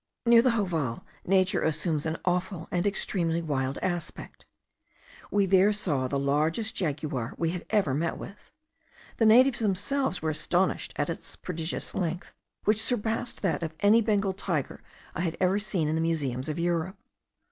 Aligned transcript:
Near 0.25 0.41
the 0.41 0.49
Joval 0.49 1.03
nature 1.27 1.61
assumes 1.61 2.07
an 2.07 2.17
awful 2.25 2.67
and 2.71 2.87
extremely 2.87 3.39
wild 3.39 3.77
aspect. 3.83 4.47
We 5.29 5.45
there 5.45 5.71
saw 5.71 6.07
the 6.07 6.17
largest 6.17 6.75
jaguar 6.75 7.35
we 7.37 7.51
had 7.51 7.67
ever 7.69 7.93
met 7.93 8.17
with. 8.17 8.51
The 9.17 9.27
natives 9.27 9.59
themselves 9.59 10.19
were 10.19 10.31
astonished 10.31 10.93
at 10.95 11.11
its 11.11 11.35
prodigious 11.35 11.93
length, 11.93 12.33
which 12.63 12.81
surpassed 12.81 13.43
that 13.43 13.61
of 13.61 13.75
any 13.81 14.01
Bengal 14.01 14.33
tiger 14.33 14.81
I 15.13 15.21
had 15.21 15.37
ever 15.39 15.59
seen 15.59 15.87
in 15.87 15.93
the 15.93 16.01
museums 16.01 16.49
of 16.49 16.57
Europe. 16.57 16.97